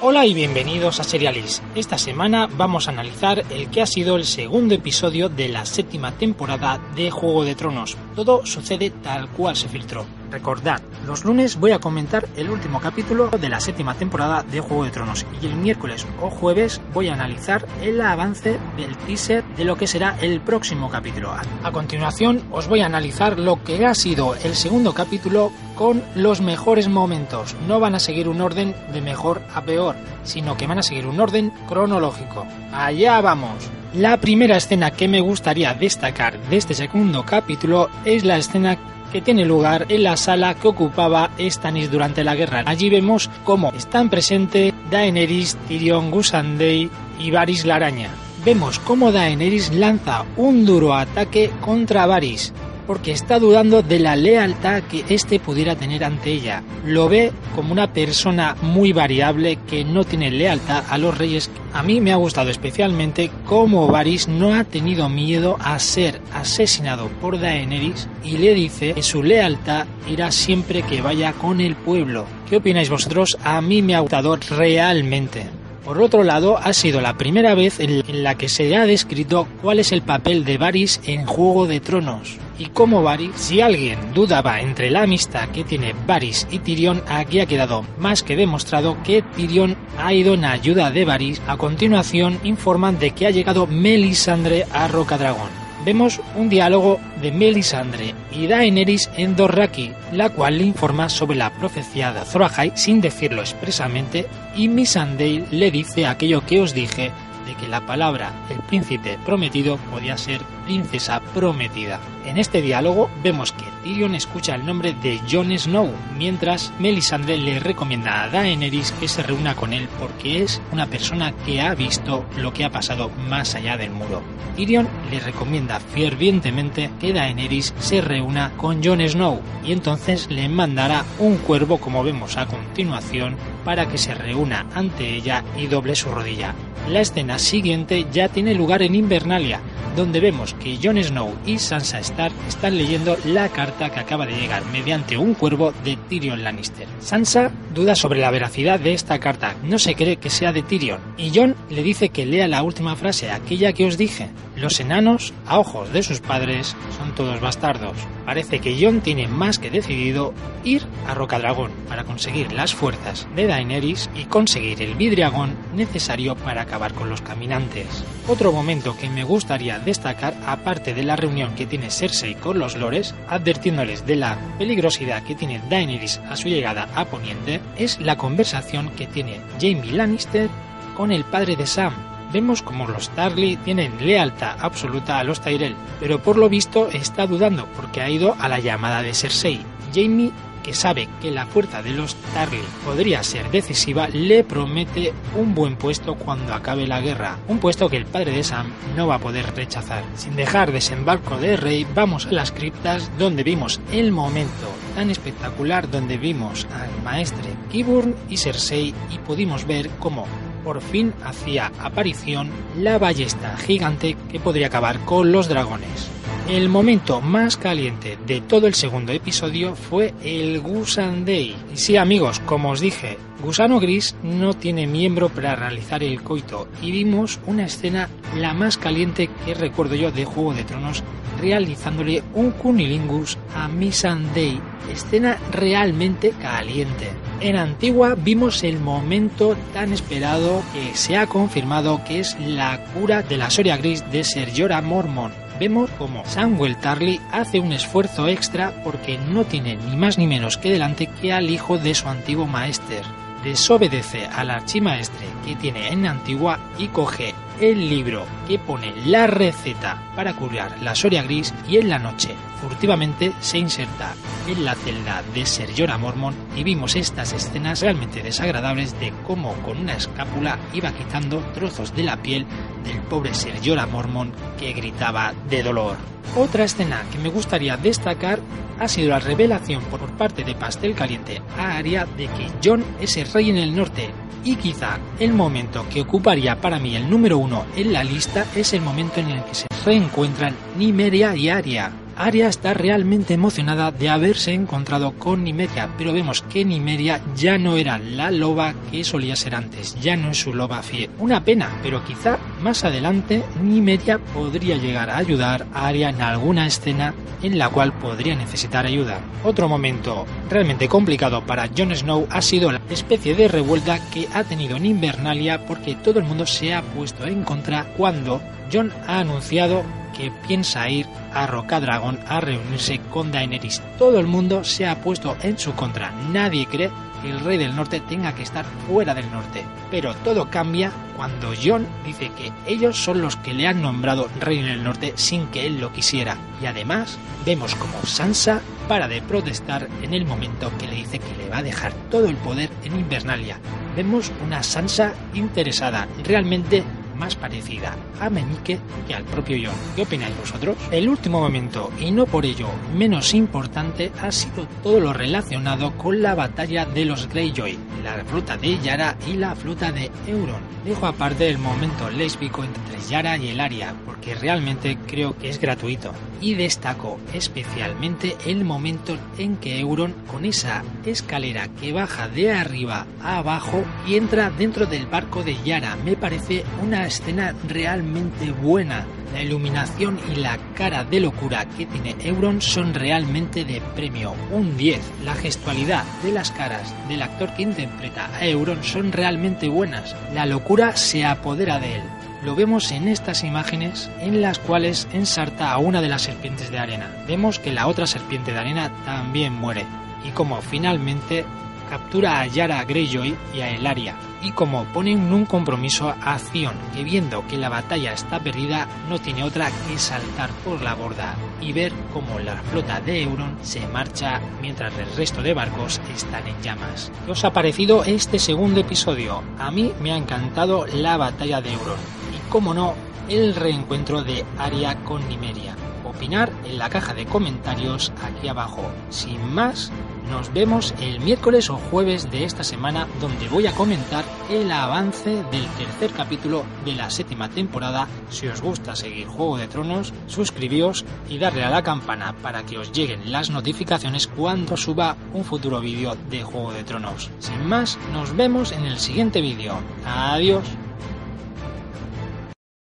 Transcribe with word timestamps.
Hola 0.00 0.24
y 0.26 0.32
bienvenidos 0.32 1.00
a 1.00 1.04
Serialis. 1.04 1.60
Esta 1.74 1.98
semana 1.98 2.46
vamos 2.46 2.86
a 2.86 2.92
analizar 2.92 3.44
el 3.50 3.68
que 3.68 3.82
ha 3.82 3.86
sido 3.86 4.16
el 4.16 4.24
segundo 4.24 4.74
episodio 4.74 5.28
de 5.28 5.48
la 5.48 5.66
séptima 5.66 6.12
temporada 6.12 6.80
de 6.94 7.10
Juego 7.10 7.44
de 7.44 7.54
Tronos. 7.54 7.96
Todo 8.14 8.46
sucede 8.46 8.90
tal 8.90 9.28
cual 9.30 9.56
se 9.56 9.68
filtró. 9.68 10.19
Recordad, 10.30 10.80
los 11.06 11.24
lunes 11.24 11.58
voy 11.58 11.72
a 11.72 11.80
comentar 11.80 12.28
el 12.36 12.50
último 12.50 12.80
capítulo 12.80 13.30
de 13.30 13.48
la 13.48 13.60
séptima 13.60 13.94
temporada 13.94 14.44
de 14.44 14.60
Juego 14.60 14.84
de 14.84 14.90
Tronos 14.90 15.26
y 15.42 15.46
el 15.46 15.56
miércoles 15.56 16.06
o 16.20 16.30
jueves 16.30 16.80
voy 16.94 17.08
a 17.08 17.14
analizar 17.14 17.66
el 17.82 18.00
avance 18.00 18.58
del 18.76 18.96
teaser 18.96 19.44
de 19.56 19.64
lo 19.64 19.76
que 19.76 19.88
será 19.88 20.16
el 20.20 20.40
próximo 20.40 20.88
capítulo. 20.88 21.32
A 21.64 21.72
continuación 21.72 22.42
os 22.52 22.68
voy 22.68 22.80
a 22.80 22.86
analizar 22.86 23.38
lo 23.40 23.62
que 23.64 23.84
ha 23.84 23.94
sido 23.94 24.36
el 24.36 24.54
segundo 24.54 24.94
capítulo 24.94 25.50
con 25.74 26.02
los 26.14 26.40
mejores 26.40 26.88
momentos. 26.88 27.56
No 27.66 27.80
van 27.80 27.96
a 27.96 28.00
seguir 28.00 28.28
un 28.28 28.40
orden 28.40 28.74
de 28.92 29.00
mejor 29.00 29.42
a 29.52 29.62
peor, 29.62 29.96
sino 30.22 30.56
que 30.56 30.66
van 30.66 30.78
a 30.78 30.82
seguir 30.82 31.06
un 31.06 31.18
orden 31.18 31.52
cronológico. 31.68 32.46
Allá 32.72 33.20
vamos. 33.20 33.70
La 33.94 34.18
primera 34.18 34.56
escena 34.56 34.92
que 34.92 35.08
me 35.08 35.20
gustaría 35.20 35.74
destacar 35.74 36.38
de 36.48 36.56
este 36.56 36.74
segundo 36.74 37.24
capítulo 37.24 37.88
es 38.04 38.24
la 38.24 38.36
escena 38.36 38.78
que 39.12 39.20
tiene 39.20 39.44
lugar 39.44 39.86
en 39.88 40.04
la 40.04 40.16
sala 40.16 40.54
que 40.54 40.68
ocupaba 40.68 41.30
Stannis 41.38 41.90
durante 41.90 42.24
la 42.24 42.34
guerra. 42.34 42.62
Allí 42.66 42.88
vemos 42.90 43.30
cómo 43.44 43.72
están 43.76 44.10
presentes 44.10 44.72
Daenerys, 44.90 45.56
Tyrion, 45.68 46.10
Gusandei 46.10 46.90
y 47.18 47.30
Varys 47.30 47.64
la 47.64 47.76
araña. 47.76 48.10
Vemos 48.44 48.78
cómo 48.78 49.12
Daenerys 49.12 49.74
lanza 49.74 50.24
un 50.36 50.64
duro 50.64 50.94
ataque 50.94 51.50
contra 51.60 52.06
Varys 52.06 52.52
porque 52.90 53.12
está 53.12 53.38
dudando 53.38 53.82
de 53.82 54.00
la 54.00 54.16
lealtad 54.16 54.82
que 54.82 55.04
éste 55.08 55.38
pudiera 55.38 55.76
tener 55.76 56.02
ante 56.02 56.32
ella. 56.32 56.64
Lo 56.84 57.08
ve 57.08 57.30
como 57.54 57.70
una 57.70 57.92
persona 57.92 58.56
muy 58.62 58.92
variable 58.92 59.60
que 59.68 59.84
no 59.84 60.02
tiene 60.02 60.28
lealtad 60.32 60.82
a 60.90 60.98
los 60.98 61.16
reyes. 61.16 61.52
A 61.72 61.84
mí 61.84 62.00
me 62.00 62.12
ha 62.12 62.16
gustado 62.16 62.50
especialmente 62.50 63.30
cómo 63.46 63.86
Varys 63.86 64.26
no 64.26 64.56
ha 64.56 64.64
tenido 64.64 65.08
miedo 65.08 65.56
a 65.60 65.78
ser 65.78 66.20
asesinado 66.34 67.06
por 67.20 67.38
Daenerys 67.38 68.08
y 68.24 68.38
le 68.38 68.54
dice 68.54 68.94
que 68.94 69.04
su 69.04 69.22
lealtad 69.22 69.86
irá 70.10 70.32
siempre 70.32 70.82
que 70.82 71.00
vaya 71.00 71.32
con 71.34 71.60
el 71.60 71.76
pueblo. 71.76 72.26
¿Qué 72.48 72.56
opináis 72.56 72.90
vosotros? 72.90 73.38
A 73.44 73.60
mí 73.60 73.82
me 73.82 73.94
ha 73.94 74.00
gustado 74.00 74.34
realmente. 74.34 75.46
Por 75.84 76.02
otro 76.02 76.24
lado, 76.24 76.58
ha 76.58 76.72
sido 76.72 77.00
la 77.00 77.16
primera 77.16 77.54
vez 77.54 77.78
en 77.78 78.24
la 78.24 78.34
que 78.34 78.48
se 78.48 78.74
ha 78.76 78.84
descrito 78.84 79.46
cuál 79.62 79.78
es 79.78 79.92
el 79.92 80.02
papel 80.02 80.44
de 80.44 80.58
Varys 80.58 81.00
en 81.04 81.24
Juego 81.24 81.68
de 81.68 81.78
Tronos. 81.78 82.40
Y 82.60 82.66
como 82.66 83.02
Varys, 83.02 83.36
si 83.36 83.62
alguien 83.62 84.12
dudaba 84.12 84.60
entre 84.60 84.90
la 84.90 85.04
amistad 85.04 85.48
que 85.48 85.64
tiene 85.64 85.94
Varys 86.06 86.46
y 86.50 86.58
Tyrion, 86.58 87.02
aquí 87.08 87.40
ha 87.40 87.46
quedado 87.46 87.86
más 87.98 88.22
que 88.22 88.36
demostrado 88.36 89.02
que 89.02 89.22
Tyrion 89.22 89.78
ha 89.96 90.12
ido 90.12 90.34
en 90.34 90.44
ayuda 90.44 90.90
de 90.90 91.06
Varys. 91.06 91.40
A 91.46 91.56
continuación, 91.56 92.38
informan 92.44 92.98
de 92.98 93.12
que 93.12 93.26
ha 93.26 93.30
llegado 93.30 93.66
Melisandre 93.66 94.66
a 94.72 94.88
Rocadragón 94.88 95.48
vemos 95.84 96.20
un 96.36 96.50
diálogo 96.50 97.00
de 97.22 97.32
Melisandre 97.32 98.14
y 98.30 98.46
Daenerys 98.46 99.10
en 99.16 99.34
Dorraki, 99.34 99.92
la 100.12 100.28
cual 100.28 100.58
le 100.58 100.64
informa 100.64 101.08
sobre 101.08 101.38
la 101.38 101.50
profecía 101.50 102.12
de 102.12 102.20
Azor 102.20 102.42
Ahai 102.42 102.72
sin 102.74 103.00
decirlo 103.00 103.40
expresamente, 103.40 104.26
y 104.54 104.68
Missandei 104.68 105.46
le 105.50 105.70
dice 105.70 106.06
aquello 106.06 106.44
que 106.44 106.60
os 106.60 106.74
dije 106.74 107.10
de 107.46 107.54
que 107.54 107.68
la 107.68 107.86
palabra 107.86 108.32
el 108.50 108.58
príncipe 108.58 109.18
prometido 109.24 109.78
podía 109.90 110.18
ser 110.18 110.40
princesa 110.70 111.20
prometida. 111.34 111.98
En 112.24 112.38
este 112.38 112.62
diálogo 112.62 113.10
vemos 113.24 113.50
que 113.50 113.64
Tyrion 113.82 114.14
escucha 114.14 114.54
el 114.54 114.64
nombre 114.64 114.94
de 115.02 115.18
Jon 115.28 115.50
Snow, 115.58 115.90
mientras 116.16 116.72
Melisandre 116.78 117.38
le 117.38 117.58
recomienda 117.58 118.22
a 118.22 118.28
Daenerys 118.28 118.92
que 118.92 119.08
se 119.08 119.24
reúna 119.24 119.56
con 119.56 119.72
él 119.72 119.88
porque 119.98 120.44
es 120.44 120.62
una 120.70 120.86
persona 120.86 121.32
que 121.44 121.60
ha 121.60 121.74
visto 121.74 122.24
lo 122.36 122.52
que 122.52 122.64
ha 122.64 122.70
pasado 122.70 123.10
más 123.28 123.56
allá 123.56 123.76
del 123.76 123.90
muro. 123.90 124.22
Tyrion 124.54 124.86
le 125.10 125.18
recomienda 125.18 125.80
fervientemente 125.80 126.92
que 127.00 127.12
Daenerys 127.12 127.74
se 127.80 128.00
reúna 128.00 128.52
con 128.56 128.80
Jon 128.84 129.00
Snow 129.00 129.40
y 129.64 129.72
entonces 129.72 130.30
le 130.30 130.48
mandará 130.48 131.04
un 131.18 131.36
cuervo 131.38 131.78
como 131.78 132.04
vemos 132.04 132.36
a 132.36 132.46
continuación 132.46 133.34
para 133.64 133.88
que 133.88 133.98
se 133.98 134.14
reúna 134.14 134.66
ante 134.72 135.16
ella 135.16 135.42
y 135.58 135.66
doble 135.66 135.96
su 135.96 136.10
rodilla. 136.10 136.54
La 136.88 137.00
escena 137.00 137.38
siguiente 137.38 138.06
ya 138.12 138.28
tiene 138.28 138.54
lugar 138.54 138.82
en 138.82 138.94
Invernalia, 138.94 139.60
donde 139.96 140.20
vemos 140.20 140.54
que 140.54 140.78
Jon 140.82 141.02
Snow 141.02 141.34
y 141.46 141.58
Sansa 141.58 141.98
Stark 142.00 142.34
están 142.48 142.76
leyendo 142.76 143.16
la 143.24 143.48
carta 143.48 143.90
que 143.90 144.00
acaba 144.00 144.26
de 144.26 144.36
llegar 144.36 144.64
mediante 144.66 145.16
un 145.16 145.34
cuervo 145.34 145.72
de 145.84 145.96
Tyrion 146.08 146.42
Lannister. 146.42 146.86
Sansa 147.00 147.50
duda 147.74 147.94
sobre 147.94 148.20
la 148.20 148.30
veracidad 148.30 148.80
de 148.80 148.94
esta 148.94 149.18
carta, 149.18 149.54
no 149.62 149.78
se 149.78 149.94
cree 149.94 150.16
que 150.16 150.30
sea 150.30 150.52
de 150.52 150.62
Tyrion, 150.62 151.00
y 151.16 151.30
Jon 151.34 151.54
le 151.68 151.82
dice 151.82 152.10
que 152.10 152.26
lea 152.26 152.48
la 152.48 152.62
última 152.62 152.96
frase, 152.96 153.30
aquella 153.30 153.72
que 153.72 153.86
os 153.86 153.96
dije. 153.96 154.28
Los 154.60 154.78
enanos, 154.78 155.32
a 155.46 155.58
ojos 155.58 155.90
de 155.90 156.02
sus 156.02 156.20
padres, 156.20 156.76
son 156.98 157.14
todos 157.14 157.40
bastardos. 157.40 157.96
Parece 158.26 158.58
que 158.58 158.76
Jon 158.78 159.00
tiene 159.00 159.26
más 159.26 159.58
que 159.58 159.70
decidido 159.70 160.34
ir 160.64 160.82
a 161.08 161.14
Rocadragón 161.14 161.70
para 161.88 162.04
conseguir 162.04 162.52
las 162.52 162.74
fuerzas 162.74 163.26
de 163.34 163.46
Daenerys 163.46 164.10
y 164.14 164.24
conseguir 164.24 164.82
el 164.82 164.96
vidriagón 164.96 165.56
necesario 165.74 166.36
para 166.36 166.60
acabar 166.60 166.92
con 166.92 167.08
los 167.08 167.22
caminantes. 167.22 168.04
Otro 168.28 168.52
momento 168.52 168.94
que 168.98 169.08
me 169.08 169.24
gustaría 169.24 169.78
destacar, 169.78 170.34
aparte 170.46 170.92
de 170.92 171.04
la 171.04 171.16
reunión 171.16 171.54
que 171.54 171.64
tiene 171.64 171.90
Cersei 171.90 172.34
con 172.34 172.58
los 172.58 172.76
lores, 172.76 173.14
advirtiéndoles 173.30 174.04
de 174.04 174.16
la 174.16 174.36
peligrosidad 174.58 175.22
que 175.22 175.36
tiene 175.36 175.62
Daenerys 175.70 176.18
a 176.28 176.36
su 176.36 176.48
llegada 176.48 176.86
a 176.94 177.06
Poniente, 177.06 177.62
es 177.78 177.98
la 177.98 178.18
conversación 178.18 178.90
que 178.90 179.06
tiene 179.06 179.40
Jaime 179.58 179.86
Lannister 179.86 180.50
con 180.94 181.12
el 181.12 181.24
padre 181.24 181.56
de 181.56 181.66
Sam, 181.66 181.94
vemos 182.32 182.62
como 182.62 182.86
los 182.86 183.08
Tarly 183.10 183.56
tienen 183.56 184.04
lealtad 184.04 184.56
absoluta 184.60 185.18
a 185.18 185.24
los 185.24 185.40
Tyrell, 185.40 185.76
pero 185.98 186.20
por 186.20 186.36
lo 186.36 186.48
visto 186.48 186.88
está 186.88 187.26
dudando 187.26 187.66
porque 187.76 188.00
ha 188.00 188.10
ido 188.10 188.36
a 188.38 188.48
la 188.48 188.60
llamada 188.60 189.02
de 189.02 189.14
Cersei. 189.14 189.60
Jamie 189.94 190.32
que 190.62 190.74
sabe 190.74 191.08
que 191.20 191.30
la 191.30 191.46
fuerza 191.46 191.82
de 191.82 191.90
los 191.90 192.14
Tarly 192.34 192.60
podría 192.84 193.22
ser 193.22 193.50
decisiva, 193.50 194.08
le 194.08 194.44
promete 194.44 195.12
un 195.36 195.54
buen 195.54 195.76
puesto 195.76 196.14
cuando 196.14 196.54
acabe 196.54 196.86
la 196.86 197.00
guerra, 197.00 197.38
un 197.48 197.58
puesto 197.58 197.88
que 197.88 197.96
el 197.96 198.06
padre 198.06 198.32
de 198.32 198.44
Sam 198.44 198.72
no 198.96 199.06
va 199.06 199.16
a 199.16 199.20
poder 199.20 199.54
rechazar. 199.54 200.04
Sin 200.14 200.36
dejar 200.36 200.72
desembarco 200.72 201.38
de 201.38 201.56
rey, 201.56 201.86
vamos 201.94 202.26
a 202.26 202.32
las 202.32 202.52
criptas 202.52 203.10
donde 203.18 203.42
vimos 203.42 203.80
el 203.92 204.12
momento 204.12 204.68
tan 204.94 205.10
espectacular 205.10 205.90
donde 205.90 206.18
vimos 206.18 206.66
al 206.74 207.02
maestre 207.02 207.54
Kiburn 207.70 208.14
y 208.28 208.36
Cersei 208.36 208.94
y 209.10 209.18
pudimos 209.18 209.66
ver 209.66 209.88
cómo 209.98 210.26
por 210.60 210.80
fin 210.80 211.12
hacía 211.24 211.72
aparición 211.80 212.50
la 212.78 212.98
ballesta 212.98 213.56
gigante 213.56 214.16
que 214.30 214.40
podría 214.40 214.68
acabar 214.68 215.00
con 215.04 215.32
los 215.32 215.48
dragones. 215.48 216.10
El 216.48 216.68
momento 216.68 217.20
más 217.20 217.56
caliente 217.56 218.18
de 218.26 218.40
todo 218.40 218.66
el 218.66 218.74
segundo 218.74 219.12
episodio 219.12 219.76
fue 219.76 220.12
el 220.24 220.60
Gusan 220.60 221.24
Day. 221.24 221.54
Y 221.72 221.76
sí 221.76 221.96
amigos, 221.96 222.40
como 222.40 222.70
os 222.70 222.80
dije, 222.80 223.18
Gusano 223.42 223.78
Gris 223.78 224.16
no 224.22 224.54
tiene 224.54 224.86
miembro 224.86 225.28
para 225.28 225.54
realizar 225.54 226.02
el 226.02 226.22
coito 226.22 226.68
y 226.82 226.90
vimos 226.90 227.38
una 227.46 227.66
escena 227.66 228.08
la 228.36 228.52
más 228.52 228.76
caliente 228.76 229.30
que 229.44 229.54
recuerdo 229.54 229.94
yo 229.94 230.10
de 230.10 230.24
Juego 230.24 230.52
de 230.52 230.64
Tronos 230.64 231.04
realizándole 231.40 232.22
un 232.34 232.50
cunilingus 232.50 233.38
a 233.54 233.66
Missandei, 233.68 234.60
escena 234.92 235.38
realmente 235.52 236.32
caliente. 236.42 237.10
En 237.40 237.56
Antigua 237.56 238.14
vimos 238.14 238.62
el 238.62 238.78
momento 238.78 239.56
tan 239.72 239.92
esperado 239.92 240.49
que 240.72 240.94
se 240.96 241.16
ha 241.16 241.26
confirmado 241.26 242.02
que 242.04 242.20
es 242.20 242.38
la 242.40 242.78
cura 242.92 243.22
de 243.22 243.36
la 243.36 243.50
Soria 243.50 243.76
Gris 243.76 244.10
de 244.10 244.24
Ser 244.24 244.50
Jorah 244.56 244.82
Mormon 244.82 245.32
vemos 245.60 245.90
como 245.98 246.24
Samuel 246.24 246.78
Tarly 246.78 247.20
hace 247.30 247.60
un 247.60 247.72
esfuerzo 247.72 248.26
extra 248.28 248.72
porque 248.82 249.18
no 249.18 249.44
tiene 249.44 249.76
ni 249.76 249.94
más 249.94 250.16
ni 250.16 250.26
menos 250.26 250.56
que 250.56 250.72
delante 250.72 251.06
que 251.06 251.34
al 251.34 251.50
hijo 251.50 251.76
de 251.76 251.94
su 251.94 252.08
antiguo 252.08 252.46
maester. 252.46 253.04
Desobedece 253.44 254.26
al 254.26 254.50
archimaestre 254.50 255.26
que 255.44 255.56
tiene 255.56 255.88
en 255.88 256.06
Antigua 256.06 256.58
y 256.78 256.88
coge 256.88 257.34
el 257.60 257.90
libro 257.90 258.24
que 258.48 258.58
pone 258.58 258.94
la 259.04 259.26
receta 259.26 260.02
para 260.16 260.34
curar 260.34 260.80
la 260.82 260.94
Soria 260.94 261.22
Gris 261.22 261.52
y 261.68 261.76
en 261.76 261.90
la 261.90 261.98
noche 261.98 262.34
furtivamente 262.60 263.32
se 263.40 263.58
inserta 263.58 264.14
en 264.48 264.64
la 264.64 264.74
celda 264.74 265.22
de 265.34 265.44
Ser 265.44 265.70
Mormon 265.98 266.34
y 266.56 266.64
vimos 266.64 266.96
estas 266.96 267.32
escenas 267.32 267.80
realmente 267.80 268.22
desagradables 268.22 268.98
de 268.98 269.12
cómo 269.26 269.52
con 269.62 269.78
una 269.78 269.94
escápula 269.94 270.58
iba 270.72 270.92
quitando 270.92 271.40
trozos 271.52 271.94
de 271.94 272.04
la 272.04 272.16
piel 272.22 272.46
del 272.84 272.98
pobre 273.02 273.34
Ser 273.34 273.54
Mormon 273.88 274.32
que 274.58 274.72
gritaba 274.72 275.34
de 275.48 275.62
dolor. 275.62 275.96
Otra 276.36 276.64
escena 276.64 277.02
que 277.12 277.18
me 277.18 277.28
gustaría 277.28 277.76
destacar 277.76 278.40
ha 278.78 278.88
sido 278.88 279.10
la 279.10 279.20
revelación 279.20 279.82
por 279.84 280.00
parte 280.16 280.44
de 280.44 280.54
Pastel 280.54 280.94
Caliente 280.94 281.42
a 281.58 281.76
Arya 281.76 282.06
de 282.16 282.26
que 282.28 282.48
Jon 282.64 282.84
es 283.00 283.16
el 283.18 283.30
rey 283.30 283.50
en 283.50 283.58
el 283.58 283.76
norte 283.76 284.10
y 284.44 284.56
quizá 284.56 284.98
el 285.18 285.32
momento 285.32 285.86
que 285.88 286.02
ocuparía 286.02 286.60
para 286.60 286.78
mí 286.78 286.96
el 286.96 287.08
número 287.08 287.38
uno 287.38 287.66
en 287.76 287.92
la 287.92 288.04
lista 288.04 288.46
es 288.54 288.72
el 288.72 288.80
momento 288.80 289.20
en 289.20 289.30
el 289.30 289.44
que 289.44 289.54
se 289.54 289.66
reencuentran 289.84 290.54
Nimeria 290.76 291.34
y 291.36 291.48
Arya. 291.48 291.92
Arya 292.16 292.48
está 292.48 292.74
realmente 292.74 293.32
emocionada 293.32 293.90
de 293.92 294.10
haberse 294.10 294.52
encontrado 294.52 295.12
con 295.12 295.42
Nimeria, 295.42 295.88
pero 295.96 296.12
vemos 296.12 296.42
que 296.42 296.66
Nimeria 296.66 297.20
ya 297.34 297.56
no 297.56 297.78
era 297.78 297.98
la 297.98 298.30
loba 298.30 298.74
que 298.90 299.04
solía 299.04 299.36
ser 299.36 299.54
antes, 299.54 299.98
ya 300.00 300.16
no 300.16 300.30
es 300.30 300.38
su 300.40 300.52
loba 300.52 300.82
fiel. 300.82 301.08
Una 301.18 301.42
pena, 301.42 301.78
pero 301.82 302.04
quizá 302.04 302.38
más 302.62 302.84
adelante 302.84 303.42
Nimeria 303.62 304.18
podría 304.18 304.76
llegar 304.76 305.10
a 305.10 305.16
ayudar 305.18 305.66
a 305.72 305.86
Arya 305.86 306.10
en 306.10 306.22
alguna 306.22 306.66
escena 306.66 307.14
en 307.42 307.58
la 307.58 307.68
cual 307.68 307.92
podría 307.92 308.34
necesitar 308.34 308.86
ayuda. 308.86 309.20
Otro 309.44 309.68
momento 309.68 310.26
realmente 310.48 310.88
complicado 310.88 311.44
para 311.46 311.68
Jon 311.76 311.94
Snow 311.94 312.26
ha 312.30 312.42
sido 312.42 312.70
la 312.70 312.80
especie 312.90 313.34
de 313.34 313.48
revuelta 313.48 313.98
que 314.10 314.28
ha 314.34 314.44
tenido 314.44 314.76
en 314.76 314.86
Invernalia 314.86 315.66
porque 315.66 315.94
todo 315.94 316.18
el 316.18 316.26
mundo 316.26 316.46
se 316.46 316.74
ha 316.74 316.82
puesto 316.82 317.26
en 317.26 317.44
contra 317.44 317.84
cuando 317.96 318.40
Jon 318.72 318.92
ha 319.06 319.20
anunciado 319.20 319.82
que 320.16 320.30
piensa 320.46 320.88
ir 320.88 321.06
a 321.32 321.46
Rocadragón 321.46 322.18
a 322.28 322.40
reunirse 322.40 323.00
con 323.10 323.32
Daenerys. 323.32 323.80
Todo 323.98 324.18
el 324.18 324.26
mundo 324.26 324.64
se 324.64 324.86
ha 324.86 325.00
puesto 325.00 325.36
en 325.42 325.58
su 325.58 325.72
contra. 325.72 326.10
Nadie 326.30 326.66
cree 326.66 326.90
el 327.24 327.40
rey 327.40 327.58
del 327.58 327.76
norte 327.76 328.00
tenga 328.00 328.34
que 328.34 328.42
estar 328.42 328.64
fuera 328.86 329.14
del 329.14 329.30
norte. 329.30 329.64
Pero 329.90 330.14
todo 330.14 330.50
cambia 330.50 330.92
cuando 331.16 331.52
Jon 331.62 331.86
dice 332.04 332.30
que 332.36 332.52
ellos 332.66 332.96
son 332.96 333.20
los 333.20 333.36
que 333.36 333.54
le 333.54 333.66
han 333.66 333.82
nombrado 333.82 334.28
rey 334.40 334.62
del 334.62 334.82
norte 334.82 335.12
sin 335.16 335.46
que 335.48 335.66
él 335.66 335.80
lo 335.80 335.92
quisiera. 335.92 336.36
Y 336.62 336.66
además 336.66 337.18
vemos 337.44 337.74
como 337.74 338.02
Sansa 338.04 338.60
para 338.88 339.08
de 339.08 339.22
protestar 339.22 339.88
en 340.02 340.14
el 340.14 340.24
momento 340.24 340.72
que 340.78 340.86
le 340.86 340.96
dice 340.96 341.18
que 341.18 341.36
le 341.36 341.48
va 341.48 341.58
a 341.58 341.62
dejar 341.62 341.92
todo 342.10 342.28
el 342.28 342.36
poder 342.36 342.70
en 342.84 342.98
Invernalia. 342.98 343.58
Vemos 343.96 344.32
una 344.44 344.62
Sansa 344.62 345.12
interesada, 345.34 346.08
realmente 346.24 346.84
más 347.20 347.36
parecida 347.36 347.94
a 348.18 348.30
Meñique 348.30 348.80
que 349.06 349.14
al 349.14 349.24
propio 349.24 349.56
Jon. 349.62 349.78
¿Qué 349.94 350.02
opináis 350.02 350.36
vosotros? 350.38 350.76
El 350.90 351.08
último 351.08 351.38
momento, 351.38 351.92
y 352.00 352.10
no 352.10 352.26
por 352.26 352.46
ello 352.46 352.68
menos 352.96 353.34
importante, 353.34 354.10
ha 354.20 354.32
sido 354.32 354.66
todo 354.82 354.98
lo 354.98 355.12
relacionado 355.12 355.92
con 355.96 356.22
la 356.22 356.34
batalla 356.34 356.86
de 356.86 357.04
los 357.04 357.28
Greyjoy, 357.28 357.78
la 358.02 358.24
flota 358.24 358.56
de 358.56 358.78
Yara 358.80 359.16
y 359.28 359.34
la 359.34 359.54
flota 359.54 359.92
de 359.92 360.10
Euron. 360.26 360.62
Dejo 360.84 361.06
aparte 361.06 361.48
el 361.48 361.58
momento 361.58 362.08
lésbico 362.10 362.64
entre 362.64 362.98
Yara 363.08 363.36
y 363.36 363.48
el 363.48 363.60
Aria, 363.60 363.94
porque 364.06 364.34
realmente 364.34 364.96
creo 365.06 365.36
que 365.36 365.50
es 365.50 365.60
gratuito. 365.60 366.12
Y 366.40 366.54
destaco 366.54 367.18
especialmente 367.34 368.34
el 368.46 368.64
momento 368.64 369.18
en 369.36 369.58
que 369.58 369.78
Euron, 369.78 370.14
con 370.26 370.46
esa 370.46 370.82
escalera 371.04 371.68
que 371.68 371.92
baja 371.92 372.28
de 372.28 372.52
arriba 372.52 373.06
a 373.22 373.38
abajo 373.38 373.84
y 374.06 374.16
entra 374.16 374.50
dentro 374.50 374.86
del 374.86 375.06
barco 375.06 375.42
de 375.42 375.56
Yara, 375.62 375.96
me 375.96 376.16
parece 376.16 376.64
una 376.82 377.04
escena 377.10 377.54
realmente 377.66 378.52
buena. 378.52 379.04
La 379.32 379.42
iluminación 379.42 380.18
y 380.32 380.36
la 380.36 380.58
cara 380.74 381.04
de 381.04 381.20
locura 381.20 381.66
que 381.76 381.86
tiene 381.86 382.16
Euron 382.22 382.62
son 382.62 382.94
realmente 382.94 383.64
de 383.64 383.80
premio, 383.94 384.34
un 384.50 384.76
10. 384.76 385.00
La 385.24 385.34
gestualidad 385.34 386.04
de 386.22 386.32
las 386.32 386.52
caras 386.52 386.94
del 387.08 387.22
actor 387.22 387.52
que 387.54 387.62
interpreta 387.62 388.30
a 388.34 388.46
Euron 388.46 388.82
son 388.84 389.10
realmente 389.12 389.68
buenas. 389.68 390.14
La 390.32 390.46
locura 390.46 390.96
se 390.96 391.24
apodera 391.24 391.78
de 391.80 391.96
él. 391.96 392.02
Lo 392.44 392.54
vemos 392.54 392.90
en 392.92 393.08
estas 393.08 393.42
imágenes 393.44 394.08
en 394.20 394.40
las 394.40 394.60
cuales 394.60 395.08
ensarta 395.12 395.72
a 395.72 395.78
una 395.78 396.00
de 396.00 396.08
las 396.08 396.22
serpientes 396.22 396.70
de 396.70 396.78
arena. 396.78 397.10
Vemos 397.26 397.58
que 397.58 397.72
la 397.72 397.86
otra 397.88 398.06
serpiente 398.06 398.52
de 398.52 398.58
arena 398.58 398.90
también 399.04 399.52
muere 399.52 399.84
y 400.24 400.30
como 400.30 400.62
finalmente 400.62 401.44
captura 401.90 402.40
a 402.40 402.46
Yara 402.46 402.84
Greyjoy 402.84 403.36
y 403.52 403.60
a 403.60 403.70
Elaria, 403.70 404.14
y 404.42 404.52
como 404.52 404.84
ponen 404.84 405.32
un 405.32 405.44
compromiso 405.44 406.14
a 406.22 406.38
Zion, 406.38 406.74
que 406.94 407.04
viendo 407.04 407.46
que 407.48 407.58
la 407.58 407.68
batalla 407.68 408.12
está 408.12 408.38
perdida, 408.38 408.86
no 409.08 409.18
tiene 409.18 409.42
otra 409.42 409.70
que 409.86 409.98
saltar 409.98 410.50
por 410.64 410.80
la 410.80 410.94
borda 410.94 411.34
y 411.60 411.72
ver 411.72 411.92
cómo 412.12 412.38
la 412.38 412.56
flota 412.62 413.00
de 413.00 413.22
Euron 413.22 413.58
se 413.62 413.86
marcha 413.88 414.40
mientras 414.62 414.96
el 414.98 415.14
resto 415.16 415.42
de 415.42 415.52
barcos 415.52 416.00
están 416.14 416.46
en 416.46 416.62
llamas. 416.62 417.10
¿Qué 417.26 417.32
os 417.32 417.44
ha 417.44 417.52
parecido 417.52 418.04
este 418.04 418.38
segundo 418.38 418.80
episodio? 418.80 419.42
A 419.58 419.70
mí 419.70 419.92
me 420.00 420.12
ha 420.12 420.16
encantado 420.16 420.86
la 420.86 421.16
batalla 421.16 421.60
de 421.60 421.72
Euron, 421.72 421.98
y 422.32 422.50
como 422.50 422.72
no, 422.72 422.94
el 423.30 423.54
reencuentro 423.54 424.22
de 424.24 424.44
Arya 424.58 424.96
con 425.04 425.26
Nimeria. 425.28 425.76
Opinar 426.04 426.52
en 426.64 426.78
la 426.78 426.90
caja 426.90 427.14
de 427.14 427.24
comentarios 427.24 428.12
aquí 428.22 428.48
abajo. 428.48 428.82
Sin 429.08 429.54
más, 429.54 429.92
nos 430.28 430.52
vemos 430.52 430.92
el 431.00 431.20
miércoles 431.20 431.70
o 431.70 431.76
jueves 431.76 432.30
de 432.30 432.44
esta 432.44 432.64
semana 432.64 433.06
donde 433.20 433.48
voy 433.48 433.68
a 433.68 433.72
comentar 433.72 434.24
el 434.50 434.70
avance 434.72 435.30
del 435.30 435.66
tercer 435.78 436.10
capítulo 436.10 436.64
de 436.84 436.96
la 436.96 437.08
séptima 437.08 437.48
temporada. 437.48 438.08
Si 438.30 438.48
os 438.48 438.60
gusta 438.60 438.96
seguir 438.96 439.28
Juego 439.28 439.56
de 439.56 439.68
Tronos, 439.68 440.12
suscribíos 440.26 441.04
y 441.28 441.38
darle 441.38 441.64
a 441.64 441.70
la 441.70 441.84
campana 441.84 442.34
para 442.42 442.64
que 442.64 442.78
os 442.78 442.90
lleguen 442.90 443.30
las 443.30 443.50
notificaciones 443.50 444.26
cuando 444.26 444.76
suba 444.76 445.16
un 445.32 445.44
futuro 445.44 445.80
vídeo 445.80 446.16
de 446.28 446.42
Juego 446.42 446.72
de 446.72 446.82
Tronos. 446.82 447.30
Sin 447.38 447.64
más, 447.66 447.96
nos 448.12 448.36
vemos 448.36 448.72
en 448.72 448.84
el 448.86 448.98
siguiente 448.98 449.40
vídeo. 449.40 449.74
Adiós. 450.04 450.64